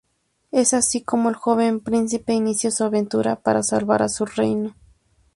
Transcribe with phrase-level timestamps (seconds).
[0.51, 4.73] Es así como el joven príncipe inicia su aventura para salvar a su reino.